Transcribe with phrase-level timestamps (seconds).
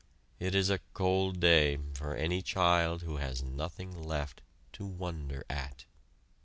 [0.39, 4.41] It is a cold day for any child who has nothing left
[4.73, 5.85] to wonder at.